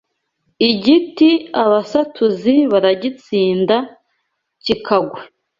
Igiti 0.69 1.29
abasatuzi 1.63 2.55
baragitsinda 2.71 3.77
kikagwa 4.63 5.19